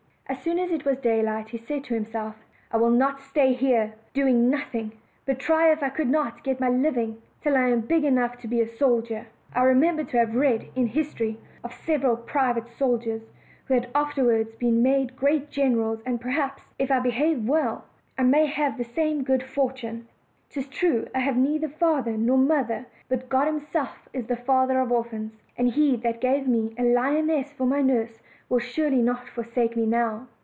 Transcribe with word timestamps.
As 0.27 0.39
soon 0.41 0.59
as 0.59 0.71
it 0.71 0.85
was 0.85 0.97
daylight 0.97 1.49
he 1.49 1.57
said 1.57 1.83
to 1.83 1.93
himself, 1.93 2.37
"I 2.71 2.77
will 2.77 2.89
not 2.89 3.19
stay 3.19 3.51
here 3.51 3.95
doing 4.13 4.49
nothing, 4.49 4.93
but 5.25 5.39
try 5.39 5.69
if 5.73 5.83
I 5.83 5.89
cannot 5.89 6.45
get 6.45 6.57
my 6.57 6.69
living 6.69 7.21
till 7.41 7.57
I 7.57 7.67
am 7.67 7.81
big 7.81 8.05
enough 8.05 8.37
to 8.37 8.47
be 8.47 8.61
a 8.61 8.65
soldier. 8.65 9.27
I 9.53 9.63
remember 9.63 10.05
to 10.05 10.17
have 10.19 10.33
read, 10.33 10.69
in 10.73 10.87
history, 10.87 11.37
of 11.65 11.73
several 11.73 12.15
private 12.15 12.63
OLD, 12.63 12.91
OLD 12.93 13.03
FAIRY 13.03 13.09
TALES. 13.19 13.23
Soldiers 13.27 13.33
who 13.65 13.73
have 13.73 13.85
afterward 13.93 14.57
been 14.57 14.81
made 14.81 15.17
great 15.17 15.49
generals; 15.49 15.99
and, 16.05 16.21
perhaps, 16.21 16.63
if 16.79 16.89
I 16.91 17.01
behave 17.01 17.45
well, 17.45 17.83
I 18.17 18.23
may 18.23 18.45
have 18.45 18.77
the 18.77 18.85
same 18.85 19.23
good 19.25 19.43
fortune. 19.43 20.07
'Tis 20.49 20.69
true 20.69 21.09
I 21.13 21.19
have 21.19 21.35
neither 21.35 21.67
father 21.67 22.15
nor 22.17 22.37
mother; 22.37 22.85
but 23.09 23.27
God 23.27 23.47
Himself 23.47 24.07
is 24.13 24.27
the 24.27 24.37
Father 24.37 24.79
of 24.79 24.93
orphans, 24.93 25.33
and 25.57 25.71
He 25.71 25.97
that 25.97 26.21
gave 26.21 26.47
me 26.47 26.73
a 26.77 26.83
lioness 26.85 27.51
for 27.51 27.65
my 27.65 27.81
nurse 27.81 28.21
will 28.49 28.59
surely 28.59 29.01
not 29.01 29.29
forsake 29.29 29.77
me 29.77 29.85
now." 29.85 30.27